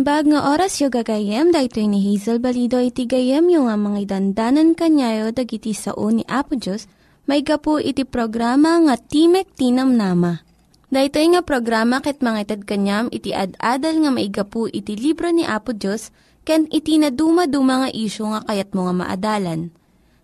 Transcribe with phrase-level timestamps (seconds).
[0.00, 4.72] Naimbag nga oras yung gagayem, dahil ni Hazel Balido iti gayem yung nga mga dandanan
[4.72, 6.88] kanyayo dagiti sao ni Apo Diyos,
[7.28, 10.40] may gapu iti programa nga Timek Tinam Nama.
[10.88, 16.16] Dahito nga programa ket mga kanyam iti ad-adal nga maigapu iti libro ni Apo Diyos,
[16.48, 19.68] ken iti na dumaduma nga isyo nga kayat mo nga maadalan.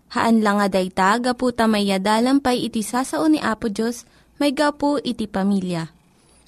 [0.09, 4.09] Haan lang nga dayta, gapu tamayadalam pay iti sao ni Apo Diyos,
[4.41, 5.96] may gapu iti pamilya.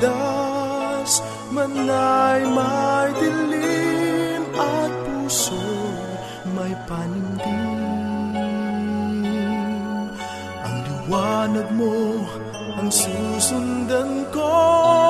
[0.00, 1.22] Landas
[1.54, 5.62] manay may dilim at puso
[6.50, 7.70] may panindim
[10.66, 12.26] Ang liwanag mo
[12.74, 15.03] ang susundan ko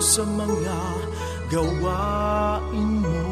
[0.00, 0.80] sa mga
[1.52, 3.24] gawain mo.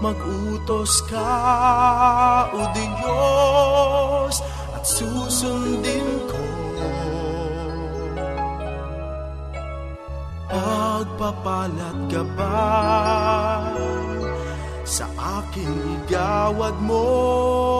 [0.00, 4.40] Magutos ka, O Diyos,
[4.72, 6.40] at susundin ko.
[10.50, 12.64] Pagpapalat ka ba
[14.88, 15.06] sa
[15.44, 17.79] aking igawad mo?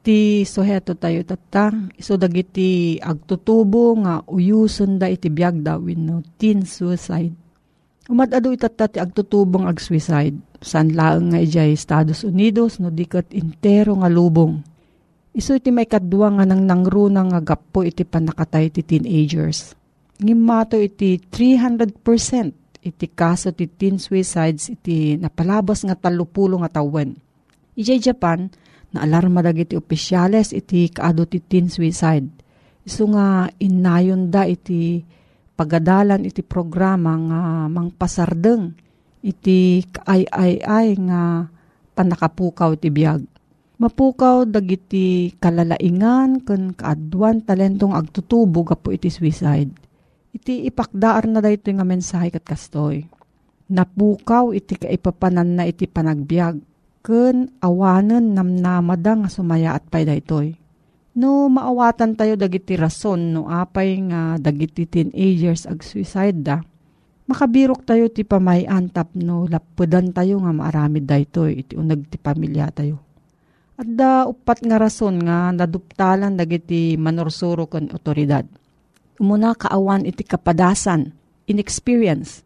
[0.00, 6.64] Ti suheto tayo tatang, iso dagiti agtutubo nga uyuson da iti biyag da no teen
[6.64, 7.36] suicide.
[8.10, 10.34] Umadado itata ti agtutubong ag-suicide.
[10.58, 14.64] San laeng nga ijay Estados Unidos no dikat intero nga lubong.
[15.30, 19.78] Iso iti may kadwa nga nang nangruna nga gapo iti panakatay ti teenagers.
[20.18, 27.14] Ngimato iti 300% iti kaso ti teen suicides iti napalabas nga talupulo nga tawen.
[27.78, 28.50] Ijay Japan,
[28.90, 32.26] na alarma dagiti opisyales iti kaado ti teen suicide.
[32.82, 35.04] Isu nga inayon da iti
[35.54, 38.72] pagadalan iti programa nga mangpasardeng
[39.20, 41.46] iti kaay-ay-ay nga
[41.92, 43.22] panakapukaw ti biyag.
[43.80, 49.72] Mapukaw dagiti kalalaingan ken kaadwan talentong agtutubo gapo iti suicide.
[50.36, 53.08] Iti ipakdaar na dayto nga mensahe kat kastoy.
[53.72, 56.69] Napukaw iti kaipapanan na iti panagbiag
[57.00, 60.56] ken awanen namnamada nga sumaya at pay daytoy.
[61.16, 66.62] No maawatan tayo dagiti rason no apay nga dagiti teenagers ag suicide da.
[67.26, 73.02] Makabirok tayo ti pamayantap no lapudan tayo nga maaramid daytoy iti unag ti pamilya tayo.
[73.80, 78.44] At da upat nga rason nga naduptalan dagiti manorsuro ken otoridad.
[79.20, 81.12] Umuna kaawan iti kapadasan,
[81.44, 82.44] inexperience.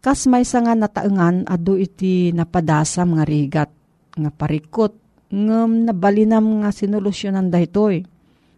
[0.00, 3.72] Kas may nga nataengan adu iti napadasam nga rigat
[4.14, 4.94] nga parikot
[5.34, 8.06] ngem nabalinam nga sinolusyonan daytoy.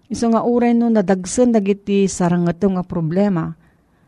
[0.07, 3.57] Iso nga uray no nadagsen dagiti sarangeto nga problema.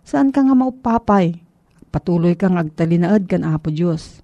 [0.07, 1.41] Saan ka nga maupapay?
[1.89, 4.21] Patuloy kang agtalinaed kan Apo Dios.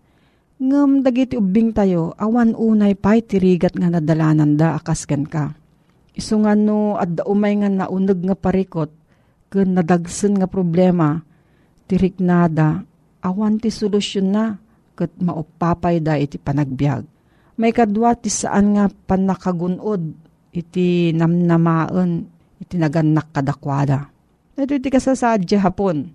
[0.60, 5.56] Ngem dagiti ubing tayo awan unay pay tirigat nga nadalanan da akas ken ka.
[6.14, 8.92] Iso nga no adda umay nga nauneg nga parikot
[9.50, 11.26] ken nadagsen nga problema
[11.90, 12.86] tirik nada
[13.18, 14.44] awan ti solusyon na
[14.94, 17.04] ket maupapay da iti panagbiag.
[17.54, 20.02] May kadwa ti saan nga panakagunod
[20.54, 22.26] iti namnamaen
[22.58, 24.10] iti naganak kadakwada.
[24.54, 26.14] Ito iti kasasadya hapon.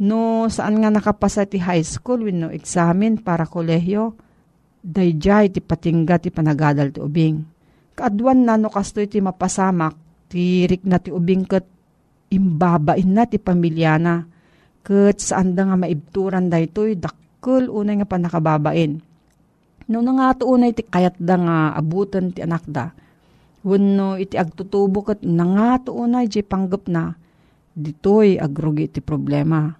[0.00, 4.16] No saan nga nakapasa ti high school when no examen para kolehyo,
[4.80, 7.44] dayjay ti patingga ti panagadal ti ubing.
[7.92, 9.92] Kaadwan na no kasto iti mapasamak,
[10.32, 11.66] ti rik na ti ubing ket
[12.32, 14.24] imbabain na ti pamilyana.
[14.80, 16.96] Ket saan da nga maibturan daytoy
[17.40, 19.00] dakkel unay nga panakababain.
[19.88, 22.92] No nga unay ti kayat da nga abutan ti anak da.
[23.64, 27.16] Wenno iti agtutubo ket nga to unay di panggep na.
[27.72, 29.72] Ditoy agrugi ti problema.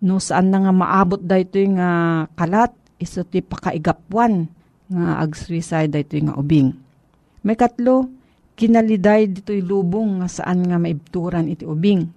[0.00, 4.48] No saan na nga maabot daytoy nga kalat iso ti pakaigapuan
[4.88, 6.72] nga ag-suicide daytoy nga ubing.
[7.44, 8.08] May katlo,
[8.56, 12.08] kinaliday dito'y lubong nga saan nga maibturan iti ubing.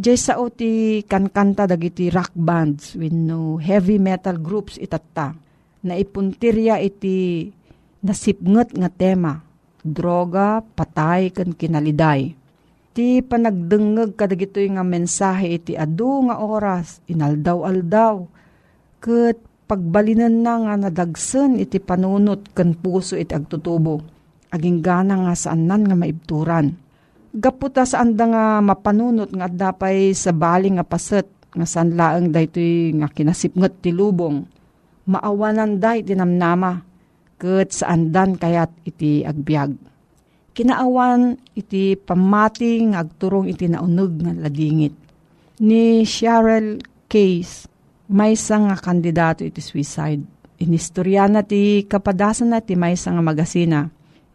[0.00, 5.36] Diyay sao ti kankanta dagiti rock bands with no heavy metal groups itatta.
[5.80, 7.48] na ipuntirya iti
[8.04, 9.40] nasipnget nga tema,
[9.80, 12.36] droga, patay, kan kinaliday.
[12.90, 18.26] Ti panagdengeg kadagitoy nga mensahe iti adu nga oras, inaldaw-aldaw,
[19.00, 19.38] ket
[19.70, 24.02] pagbalinan na nga nadagsen iti panunot kan puso iti agtutubo.
[24.50, 26.74] Aging gana nga saan nan nga maibturan.
[27.30, 32.90] Gaputa saan da nga mapanunot nga dapay sa baling nga paset nga saan laeng daytoy
[32.98, 34.42] nga kinasipnget ti lubong.
[35.06, 36.82] Maawanan day tinamnama
[37.38, 39.78] ket saan dan kayat iti agbyag.
[40.50, 44.94] Kinaawan iti pamati nga agturong iti naunog nga ladingit.
[45.62, 47.70] Ni Cheryl Case,
[48.10, 50.26] may nga kandidato iti suicide.
[50.58, 53.86] Inistorya na ti kapadasan na ti may nga magasina.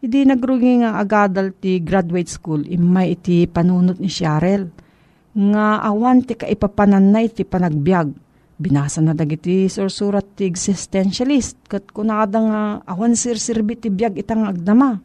[0.04, 4.68] Idi nagrugi nga agadal ti graduate school, imay iti panunot ni Cheryl.
[5.36, 8.12] Nga awan ti kaipapanan na iti panagbiag.
[8.56, 11.68] Binasa na dagiti sursurat ti existentialist.
[11.68, 15.00] Kat kunada nga awan sir-sirbi ti biag itang agdama.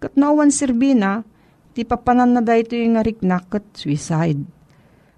[0.00, 1.24] Kat nawan sirbi na,
[1.76, 4.56] ti papanan na da ito yung nga riknak kat suicide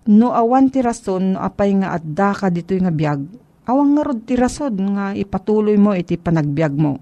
[0.09, 3.29] No awan ti rason no apay nga adda ka dito nga biyag,
[3.69, 6.97] awang nga rod ti rason nga ipatuloy mo iti panagbiag mo.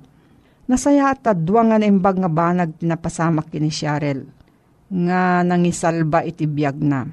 [0.67, 4.27] Nasaya at adwangan imbag nga banag tinapasamak kini Cheryl,
[4.91, 7.07] nga nangisalba iti biyag na.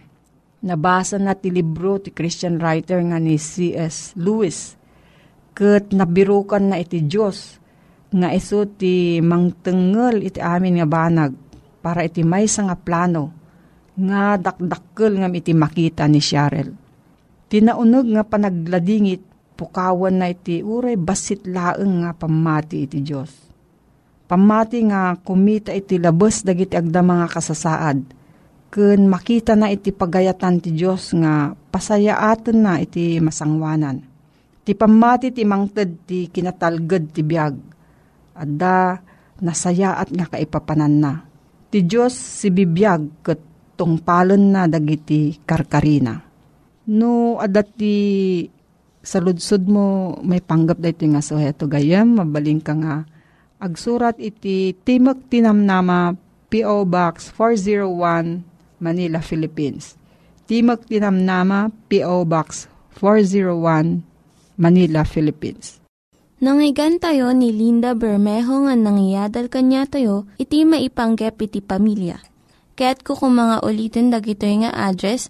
[0.65, 4.17] Nabasa na ti libro ti Christian writer nga ni C.S.
[4.17, 4.73] Lewis,
[5.53, 7.61] ket nabirukan na iti Diyos,
[8.09, 11.33] nga iso ti mangtengel iti amin nga banag,
[11.85, 13.33] para iti may nga plano,
[13.93, 16.73] nga dakdakkel nga iti makita ni Cheryl.
[17.53, 23.31] Tinaunog nga panagladingit, pukawan na iti uray basit laeng nga pamati iti Diyos.
[24.25, 27.99] Pamati nga kumita iti labas dagiti agda mga kasasaad,
[28.73, 34.01] ken makita na iti pagayatan ti Diyos nga pasayaatan na iti masangwanan.
[34.63, 37.55] Ti pamati ti mangted ti kinatalged ti biag,
[38.33, 38.97] adda
[39.43, 41.13] nasayaat nga kaipapanan na.
[41.69, 43.41] Ti Diyos si bibiyag ket
[43.75, 46.15] tungpalon na dagiti karkarina.
[46.83, 47.95] No, adati
[49.03, 53.03] sa ludsod mo may panggap da iti nga suheto gayam, mabaling ka nga
[53.59, 56.15] agsurat iti Timok Tinamnama
[56.47, 56.87] P.O.
[56.87, 59.99] Box 401 Manila, Philippines.
[60.47, 62.23] Timok Tinamnama P.O.
[62.23, 64.03] Box 401
[64.55, 65.83] Manila, Philippines.
[66.43, 72.19] Nangyigan tayo ni Linda Bermejo nga nangyadal kanya tayo, iti maipanggep iti pamilya
[72.73, 75.29] Kaya't kung mga ulitin dagito nga address,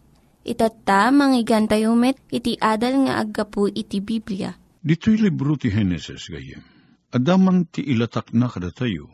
[0.41, 4.57] Itatta, manggigan tayo met, iti adal nga aggapu iti Biblia.
[4.81, 6.65] Dito'y libro ti Genesis gayem.
[7.13, 9.13] Adaman ti ilatak na kada tayo,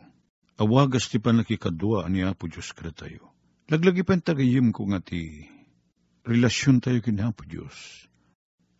[0.56, 3.28] awagas ti panakikadwa ni Apo Diyos kada tayo.
[3.68, 5.44] Laglagi pa tagayim ko nga ti
[6.24, 8.08] relasyon tayo kina Apo Diyos.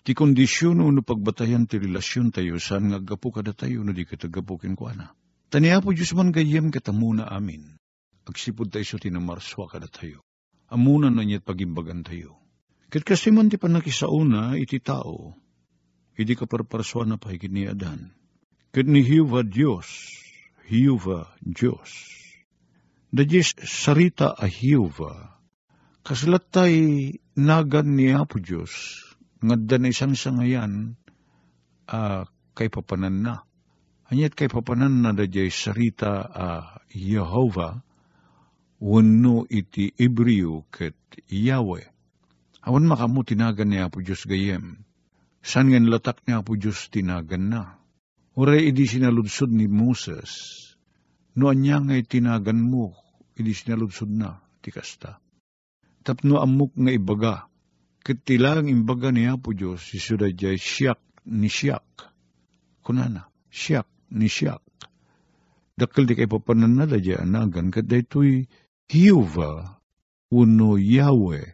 [0.00, 4.72] Ti kondisyon no pagbatayan ti relasyon tayo saan nga agapu kada tayo no di katagapukin
[4.72, 5.12] ko ana.
[5.52, 7.76] Tani Apo Diyos man gayem katamuna amin.
[8.24, 10.24] Agsipod tayo sa tinamarswa kada tayo
[10.68, 12.36] amunan na niya't pagimbagan tayo.
[12.88, 15.36] Kat kasi man ti panakisauna iti tao,
[16.16, 18.12] hindi ka parparaswa na pahigit ni Adan.
[18.72, 19.88] Kat ni Hiuva Diyos,
[20.68, 21.92] Hiuva Diyos.
[23.12, 25.40] Da Diyos sarita a Hiuva,
[26.04, 26.74] kasalat tay
[27.36, 29.04] nagan ni Apo Diyos,
[29.40, 30.96] nga na isang sangayan,
[31.88, 33.34] uh, kay papanan na.
[34.08, 37.84] Anyat kay papanan na da sarita a uh, Yehovah,
[38.78, 41.86] wano iti Ibriyo ket Yahweh.
[42.62, 44.86] Awan makamu tinagan ni Apo Diyos gayem.
[45.42, 47.62] San nga latak ni Apo Diyos tinagan na.
[48.38, 50.30] Uray idi sinaludsod ni Moses.
[51.34, 52.94] No anya nga tinagan mo,
[53.34, 55.18] idi sinaludsod na, ti kasta.
[56.02, 57.34] Tapno amok nga ibaga,
[58.02, 61.86] ket tilang imbaga ni Apo Diyos, jay siyak ni siyak.
[62.82, 64.62] Kunana, siyak ni siyak.
[65.78, 68.50] Dakal di kay papanan na da anagan, kat daytoy
[68.88, 69.80] Hiuva,
[70.32, 71.44] uno Yahweh,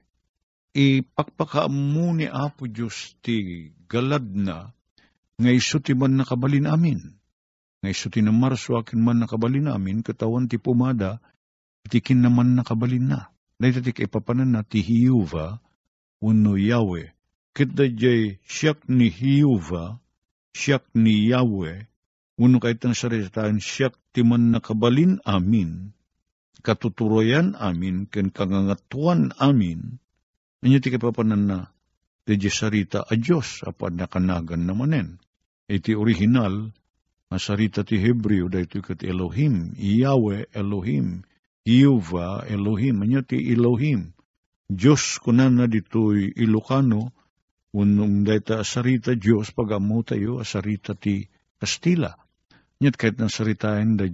[0.71, 4.71] ipakpakaamu ni Apo Diyos ti galad na,
[5.35, 7.19] nga iso ti man nakabalin amin.
[7.83, 11.19] Nga iso ti namarso akin man nakabalin amin, katawan ti pumada,
[11.83, 13.21] itikin naman nakabalin na.
[13.59, 15.59] Dahil ti kaipapanan na ti Hiuva,
[16.23, 17.11] uno Yahweh.
[17.51, 19.99] Kita jay siyak ni Hiuva,
[20.55, 21.91] siyak ni Yahweh,
[22.35, 25.95] Uno kahit ng saritaan, siyak timan nakabalin amin,
[26.63, 29.99] katuturoyan amin, ken kangangatuan amin,
[30.63, 31.59] anyo ti kapapanan na,
[32.25, 35.21] di sarita a Diyos, apan nakanagan namanen.
[35.69, 36.73] Iti original,
[37.29, 41.25] masarita ti Hebreo, dahito kat Elohim, Yahweh Elohim,
[41.65, 44.13] Yehovah Elohim, anyo ti Elohim.
[44.65, 47.13] Diyos kunan na dito'y Ilocano,
[47.77, 51.29] unong dayta sarita Diyos, pagamo tayo, asarita ti
[51.61, 52.17] Kastila.
[52.81, 54.09] Nyat kahit ng saritain da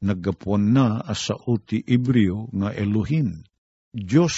[0.00, 3.44] naggapuan na asa uti Ibreo nga Elohim.
[3.92, 4.36] Diyos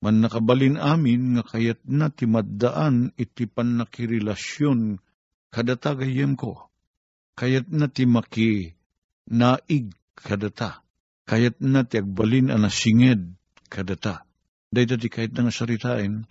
[0.00, 5.00] man nakabalin amin nga kayat na timaddaan iti panakirilasyon
[5.52, 6.68] kadata gayem ko.
[7.36, 8.76] Kayat na ti maki
[9.32, 10.84] naig kadata.
[11.24, 13.38] Kayat na ti agbalin anasinged
[13.70, 14.26] kadata.
[14.70, 16.26] Dayta ti kahit na saritain,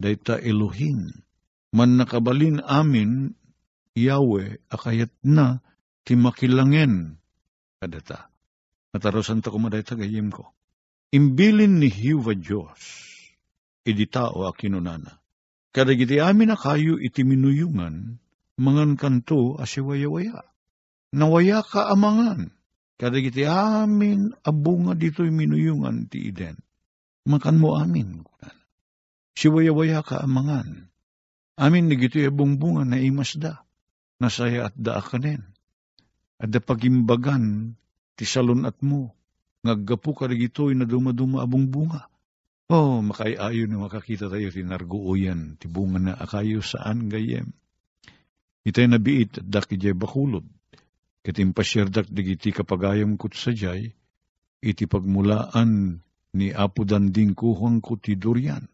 [0.00, 1.12] dayta Elohim.
[1.74, 3.34] Man nakabalin amin
[3.98, 5.58] Yahweh akayat na
[6.06, 7.18] ti makilangen
[7.84, 8.32] kadata.
[8.96, 10.56] Matarosan ta kumaday tagayim ko.
[11.12, 12.80] Imbilin ni Hiwa Diyos,
[13.84, 15.20] idi tao akinunana.
[15.74, 18.18] Kadagiti amin na kayo iti minuyungan,
[18.58, 20.42] mangan kanto asiwaya-waya.
[21.14, 22.50] Nawaya ka amangan.
[22.94, 26.58] Kadagiti amin abunga dito'y minuyungan ti iden.
[27.26, 28.22] Makan mo amin.
[29.34, 30.90] Siwaya-waya ka amangan.
[31.58, 33.62] Amin ni gito'y abungbunga na imasda
[34.18, 35.02] nasaya at daa
[36.38, 37.74] At da pagimbagan,
[38.18, 39.14] ti salon at mo,
[39.62, 42.10] ngaggapu ka ito'y na dumaduma abong bunga.
[42.68, 47.52] Oh, makayayo na makakita tayo ti narguuyan, ti bunga na akayo saan gayem.
[48.64, 50.48] Itay nabiit at daki jay bakulod,
[51.20, 53.92] katim pasyerdak digiti kapagayam kut sa jay,
[54.64, 56.00] iti pagmulaan
[56.34, 58.64] ni Apo Danding kuhang ko ti durian.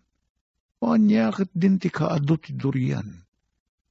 [0.80, 3.20] O anyakit din ti kaado ti durian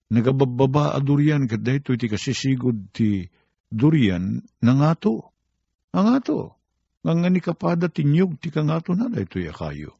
[0.10, 3.30] nagabababa a durian kat dayto iti kasisigod ti
[3.70, 5.34] durian nangato.
[5.94, 6.58] Angato.
[7.02, 9.96] Nga nga ni kapada tinyog ti kangato na dayto kayo.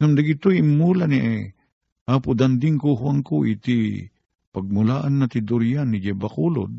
[0.00, 1.52] Ngam dagito imula ni
[2.08, 4.08] apo danding ko huwang ko iti
[4.54, 6.72] pagmulaan na ti durian ni Jebakulod,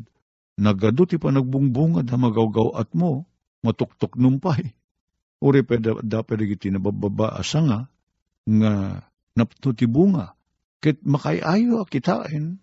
[0.58, 3.30] nagado ti panagbungbungad ha magawgaw at mo,
[3.62, 4.74] matuktok numpay.
[5.38, 7.86] Uri pa dapat iti nabababa asanga
[8.42, 9.06] nga
[9.38, 10.34] napto ti bunga
[10.78, 12.62] Ket makayayo kitain,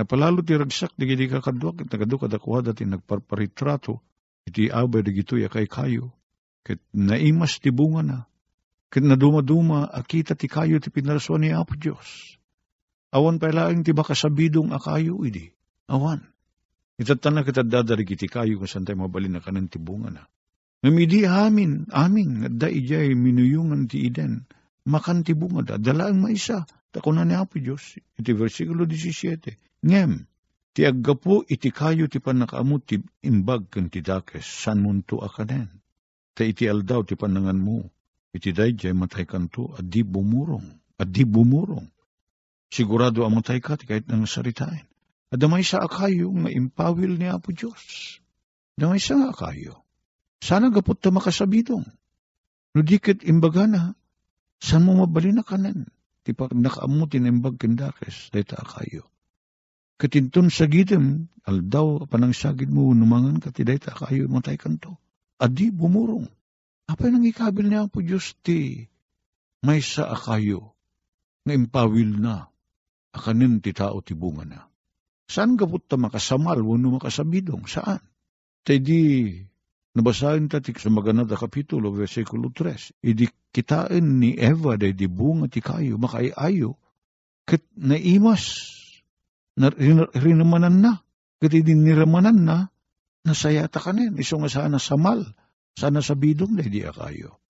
[0.00, 4.00] napalalo ti ragsak di gidi kakadwa, ket nagado kadakuha dati nagparparitrato,
[4.48, 6.16] iti abay di gito kay kayo,
[6.64, 8.18] ket naimas ti bunga na,
[8.88, 12.40] ket naduma-duma akita ti kayo ti pinaraswan ni Apo Diyos.
[13.12, 15.52] Awan pa ilaing ti bakasabidong akayo idi,
[15.92, 16.24] awan.
[16.96, 20.24] Itatana kita dadari kiti kayo kung saan tayo mabalin na kanan ti bunga na.
[20.80, 24.48] Namidi amin, amin, da ijay minuyungan ti iden,
[24.88, 29.54] makan ti bunga da, dalaan maisa, Takunan ni Apo Diyos, iti versikulo 17.
[29.86, 30.26] Ngem,
[30.74, 35.70] ti aggapo iti kayo ti panakaamot ti imbag kan ti dakes, san munto akanen.
[36.34, 37.86] Ta iti aldaw ti panangan mo,
[38.34, 40.66] iti dayjay matay kanto, at di bumurong,
[40.98, 41.86] at di bumurong.
[42.70, 44.86] Sigurado amatay ka, ti kahit nang saritain.
[45.30, 48.18] At damay sa akayo, nga impawil ni Apo Diyos.
[48.74, 49.86] Damay sa akayo.
[50.42, 51.86] Sana gapot ta makasabidong.
[52.74, 53.94] No dikit imbaga na,
[54.58, 55.86] san mo mabali na kanan?
[56.30, 59.10] Ti pag nakaamutin imbag kendakes, dayta akayo.
[59.98, 64.94] Katintun sa gitem, aldaw panang sagid mo, numangan ka ti dayta akayo, matay kanto.
[65.42, 66.30] Adi bumurong.
[66.86, 68.86] Apay nang ikabil niya po Diyos ti
[69.66, 70.78] may sa akayo,
[71.42, 72.46] nga impawil na,
[73.10, 74.60] akanin ti tao ti bunga na.
[75.26, 77.66] Saan gabot ta makasamal, wano makasabidong?
[77.66, 77.98] Saan?
[78.62, 78.78] Tay
[79.90, 83.02] Nabasahin tatik sa maganada kapitulo, versikulo 3.
[83.02, 86.78] Idi kitain ni Eva day di bunga ti kayo, makaiayo,
[87.42, 88.70] kat naimas,
[89.58, 89.66] na,
[90.14, 90.92] rinamanan na,
[91.42, 92.56] kat idi niramanan na,
[93.26, 95.26] nasayata kanin, iso nga sana samal,
[95.74, 97.42] sana sa bidong day di kayo.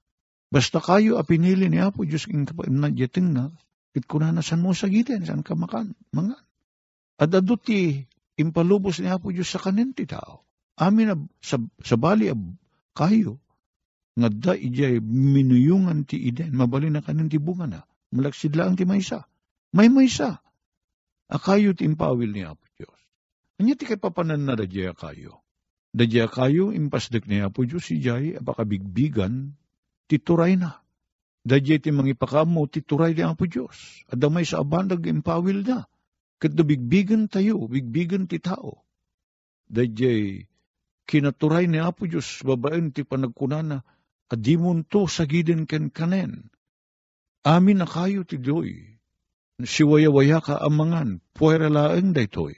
[0.49, 3.53] Basta kayo a pinili ni Apo Diyos king nadyating na,
[3.93, 6.41] kit kuna na san mo sagitin, san ka makan, mangan.
[7.21, 8.01] At aduti,
[8.41, 10.50] impalubos ni Apo Diyos sa kanin ti tao
[10.81, 12.41] amin ab, sa, sa bali ab
[12.97, 13.39] kayo,
[14.17, 18.89] nga da ijay minuyungan ti iden, mabali na kanin ti bunga na, malaksid lang ti
[18.89, 19.29] maysa.
[19.71, 20.43] May maysa.
[21.31, 22.99] Akayo ti impawil ni Apo Diyos.
[23.63, 25.47] Anya ti kay papanan na dadya kayo.
[25.95, 29.55] Dadya kayo, impasdek ni Apo Diyos, si Jay, apakabigbigan,
[30.11, 30.83] tituray na.
[31.47, 34.03] Dadya ti mangipakamo, tituray ni Apo Diyos.
[34.11, 35.87] Adamay sa abandag impawil na.
[36.43, 38.83] Kat bigbigan tayo, bigbigan ti tao.
[39.71, 40.50] Dadya
[41.11, 43.83] kinaturay ni Apo Diyos, babaen ti panagkunana,
[44.31, 46.55] adimon to sagiden ken kanen.
[47.43, 48.95] Amin na kayo ti doy,
[49.59, 52.55] siwaya-waya ka amangan, puwera laeng daytoy.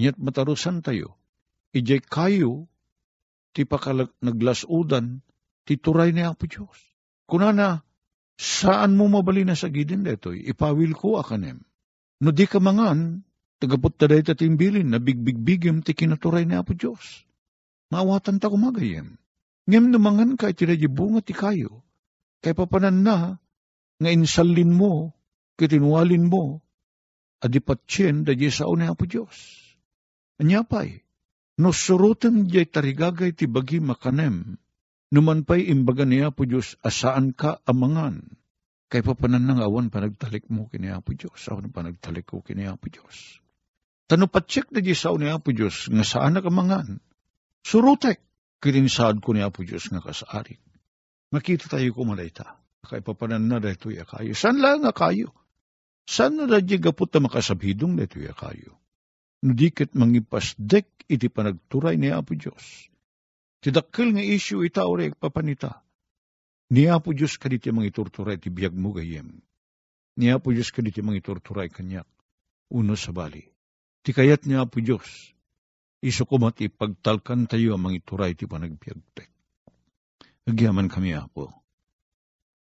[0.00, 1.20] Iya't matarusan tayo.
[1.76, 2.72] Ijay kayo,
[3.52, 5.20] ti pakalag naglasudan,
[5.68, 6.80] ti turay ni Apo Diyos.
[7.28, 7.84] Kunana,
[8.40, 11.60] saan mo mabali na sa gidin detoy, ipawil ko akanem.
[12.24, 13.20] No di ka mangan,
[13.60, 17.28] tagapot ta dayta timbilin na bigbigbigim ti kinaturay ni Apo Diyos.
[17.92, 19.16] Maawatan ta kumagayem.
[19.64, 21.84] Ngem namangan ka iti bunga ti kayo.
[22.44, 23.40] Kay papanan na,
[23.96, 25.16] nga insalin mo,
[25.56, 26.60] kitinwalin mo,
[27.40, 29.36] adipatsyen da di sa ni Apo Diyos.
[30.40, 30.64] Anya
[31.60, 34.58] no surutan di tarigagay ti bagi makanem,
[35.14, 38.34] numan pa'y imbaga niya po Diyos, asaan ka amangan,
[38.90, 43.38] kay papanan ng awan panagtalik mo kini Apo Diyos, awan panagtalik ko kini Apo Diyos.
[44.10, 46.98] Tano patsik na di sa ni Apo Diyos, nga saan nakamangan,
[47.64, 48.20] surutek,
[48.60, 50.60] kininsaad ko ni Apo Diyos nga kasaarik.
[51.32, 54.36] Makita tayo kumalayta, kay papanan na dito ya kayo.
[54.36, 55.32] San lang nga kayo?
[56.04, 58.76] San na radya gapot na makasabhidong dito ya kayo?
[59.42, 62.88] Nudikit mangipasdek iti panagturay ni Apo Diyos.
[63.64, 65.80] Tidakkel nga isyu ita ore papanita.
[66.70, 69.40] Ni Apo Diyos kaditi mangiturturay ti biyag mo gayem.
[70.20, 72.08] Ni Apo Diyos kaditi mangiturturay kanyak.
[72.72, 73.44] Uno sa bali.
[74.04, 75.33] Ti kayat ni Apo Diyos.
[76.04, 79.30] Iso ko mati pagtalkan tayo ang mangituray ti panagbiagtek.
[80.44, 81.64] Nagyaman kami Apo.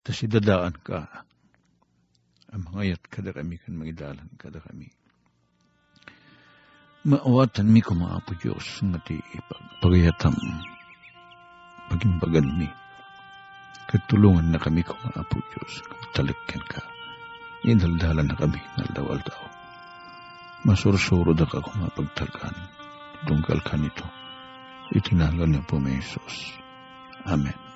[0.05, 1.25] Tas idadaan ka.
[2.53, 4.91] Ang mga yat kada kami kan magidalan kada kami
[7.01, 9.17] Maawatan mi ko mga apo Diyos nga ti
[9.81, 10.37] pagayatam
[11.89, 12.69] pagimbagan mi.
[13.89, 15.81] Katulungan na kami ko mga apo Diyos.
[16.13, 16.85] Talikyan ka.
[17.65, 19.41] Inaldalan na kami naldawal daw.
[20.61, 21.89] Masursuro da ka kung
[23.21, 23.27] mapagtalkan.
[23.27, 24.05] Tunggal ka nito.
[24.91, 26.57] Itinagal niya po may Jesus.
[27.25, 27.70] Amen.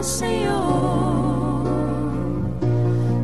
[0.00, 0.56] sa'yo.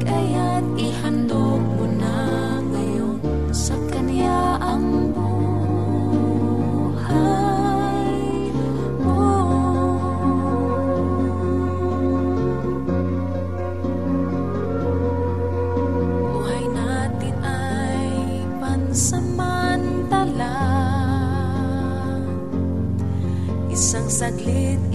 [0.05, 3.17] Kaya't ihandog mo na ngayon
[3.49, 5.73] Sa kanya ang buhay
[9.01, 9.25] mo.
[16.37, 20.61] Buhay natin ay pansamantala.
[23.73, 24.86] Isang saglit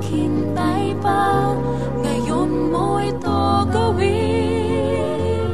[0.00, 1.52] maghintay pa
[2.00, 5.44] Ngayon mo ito gawin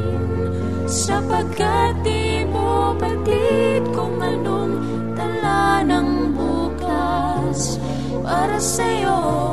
[0.87, 4.79] Sapagkat di mo batid kung anong
[5.19, 7.75] tala ng bukas
[8.23, 9.46] para sa'yo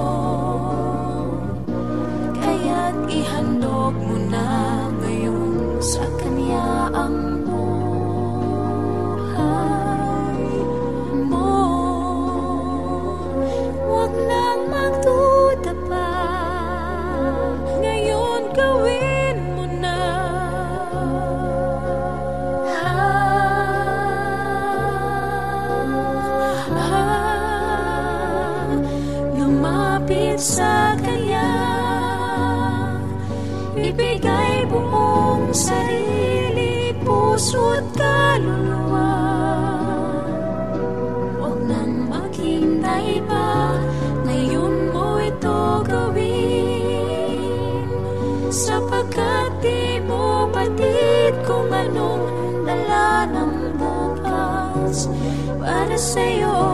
[55.94, 56.73] para sa'yo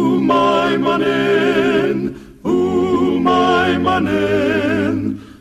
[0.85, 1.97] manen,
[2.43, 4.97] umay manen,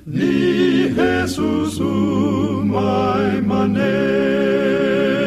[0.06, 5.19] ni Jesus umay manen.